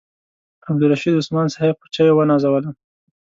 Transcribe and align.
عبدالرشید 0.69 1.15
عثمان 1.19 1.47
صاحب 1.55 1.75
په 1.79 1.87
چایو 1.93 2.17
ونازولم. 2.17 2.75